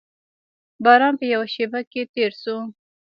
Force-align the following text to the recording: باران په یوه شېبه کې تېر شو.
باران 0.83 1.13
په 1.19 1.25
یوه 1.33 1.47
شېبه 1.53 1.81
کې 1.91 2.01
تېر 2.13 2.31
شو. 2.41 2.57